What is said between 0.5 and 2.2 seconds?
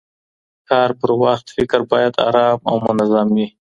کار پر وخت فکر باید